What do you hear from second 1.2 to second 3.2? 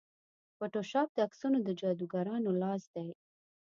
عکسونو د جادوګرانو لاس دی.